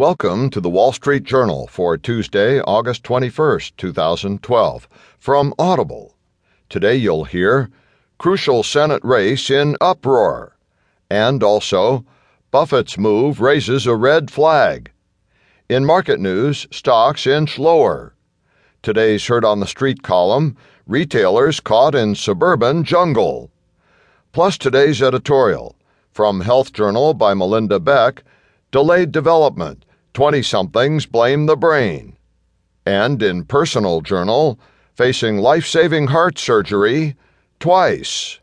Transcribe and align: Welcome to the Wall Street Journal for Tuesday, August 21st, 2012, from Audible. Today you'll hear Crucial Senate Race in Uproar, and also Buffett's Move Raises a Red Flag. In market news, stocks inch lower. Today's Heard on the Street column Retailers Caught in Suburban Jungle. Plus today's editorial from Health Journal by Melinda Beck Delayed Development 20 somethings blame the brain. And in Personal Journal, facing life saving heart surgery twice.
Welcome 0.00 0.50
to 0.50 0.60
the 0.60 0.70
Wall 0.70 0.92
Street 0.92 1.24
Journal 1.24 1.66
for 1.66 1.98
Tuesday, 1.98 2.60
August 2.60 3.02
21st, 3.02 3.72
2012, 3.76 4.88
from 5.18 5.52
Audible. 5.58 6.14
Today 6.68 6.94
you'll 6.94 7.24
hear 7.24 7.68
Crucial 8.16 8.62
Senate 8.62 9.02
Race 9.02 9.50
in 9.50 9.76
Uproar, 9.80 10.56
and 11.10 11.42
also 11.42 12.04
Buffett's 12.52 12.96
Move 12.96 13.40
Raises 13.40 13.88
a 13.88 13.96
Red 13.96 14.30
Flag. 14.30 14.92
In 15.68 15.84
market 15.84 16.20
news, 16.20 16.68
stocks 16.70 17.26
inch 17.26 17.58
lower. 17.58 18.14
Today's 18.82 19.26
Heard 19.26 19.44
on 19.44 19.58
the 19.58 19.66
Street 19.66 20.04
column 20.04 20.56
Retailers 20.86 21.58
Caught 21.58 21.96
in 21.96 22.14
Suburban 22.14 22.84
Jungle. 22.84 23.50
Plus 24.30 24.58
today's 24.58 25.02
editorial 25.02 25.74
from 26.12 26.42
Health 26.42 26.72
Journal 26.72 27.14
by 27.14 27.34
Melinda 27.34 27.80
Beck 27.80 28.22
Delayed 28.70 29.10
Development 29.10 29.84
20 30.18 30.42
somethings 30.42 31.06
blame 31.06 31.46
the 31.46 31.54
brain. 31.54 32.16
And 32.84 33.22
in 33.22 33.44
Personal 33.44 34.00
Journal, 34.00 34.58
facing 34.96 35.38
life 35.38 35.64
saving 35.64 36.08
heart 36.08 36.40
surgery 36.40 37.14
twice. 37.60 38.40